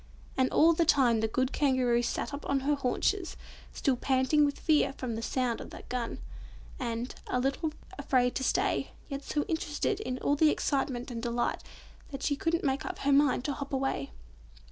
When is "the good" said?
1.19-1.51